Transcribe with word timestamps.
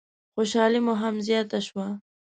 خوشحالي 0.33 0.79
مو 0.85 0.93
هم 1.01 1.15
زیاته 1.27 1.59
شوه. 1.67 1.87